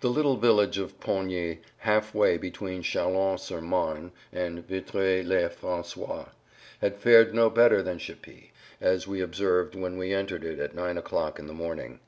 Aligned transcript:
The 0.00 0.08
little 0.08 0.38
village 0.38 0.78
of 0.78 0.98
Pogny 0.98 1.58
half 1.80 2.14
way 2.14 2.38
between 2.38 2.82
Châlons 2.82 3.40
sur 3.40 3.60
Marne 3.60 4.12
and 4.32 4.66
Vitry 4.66 5.22
le 5.22 5.50
François, 5.50 6.30
had 6.80 6.96
fared 6.96 7.34
no 7.34 7.50
better 7.50 7.82
than 7.82 7.98
Chepy, 7.98 8.52
as 8.80 9.06
we 9.06 9.20
observed 9.20 9.74
when 9.74 9.98
we 9.98 10.14
entered 10.14 10.42
it 10.42 10.58
at 10.58 10.74
nine 10.74 10.96
o'clock 10.96 11.38
in 11.38 11.48
the 11.48 11.52
morning. 11.52 12.00